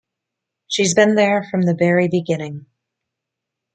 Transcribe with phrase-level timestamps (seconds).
[0.65, 2.65] She's been there from the very beginning.